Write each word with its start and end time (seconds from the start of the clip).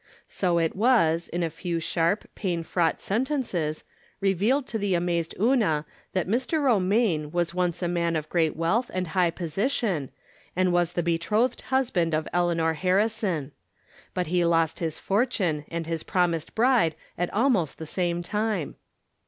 So 0.27 0.57
it 0.57 0.75
was, 0.75 1.27
in 1.29 1.43
a 1.43 1.51
few 1.51 1.79
sharp, 1.79 2.25
pain 2.33 2.63
fraught 2.63 2.99
sentences, 3.01 3.83
revealed 4.19 4.65
to 4.69 4.79
the 4.79 4.95
amazed 4.95 5.35
Una 5.39 5.85
that 6.13 6.27
Mr. 6.27 6.59
Romaine 6.59 7.29
was 7.31 7.53
once 7.53 7.83
a 7.83 7.87
man 7.87 8.15
of 8.15 8.27
great 8.27 8.55
wealth 8.55 8.89
and 8.95 9.09
high 9.09 9.29
position, 9.29 10.09
and 10.55 10.73
was 10.73 10.93
the 10.93 11.03
be 11.03 11.19
trothed 11.19 11.61
husband 11.65 12.15
of 12.15 12.27
Eleanor 12.33 12.73
Harrison. 12.73 13.51
But 14.15 14.25
he 14.25 14.43
lost 14.43 14.79
his 14.79 14.97
fortune 14.97 15.65
and 15.69 15.85
his 15.85 16.01
promised 16.01 16.55
bride 16.55 16.95
at 17.15 17.31
almost 17.31 17.77
the 17.77 17.85
same 17.85 18.23
time. 18.23 18.77